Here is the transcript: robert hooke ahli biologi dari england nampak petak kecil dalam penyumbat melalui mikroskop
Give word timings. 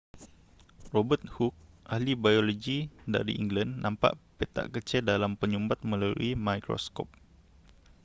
robert 0.93 1.21
hooke 1.35 1.53
ahli 1.93 2.13
biologi 2.23 2.79
dari 3.13 3.33
england 3.43 3.71
nampak 3.85 4.13
petak 4.41 4.65
kecil 4.75 5.01
dalam 5.11 5.31
penyumbat 5.39 5.77
melalui 5.89 6.31
mikroskop 6.45 7.05